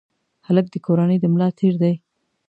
هلک 0.47 0.65
د 0.71 0.75
کورنۍ 0.85 1.17
د 1.21 1.25
ملا 1.33 1.49
تیر 1.57 1.73
دی. 1.81 1.93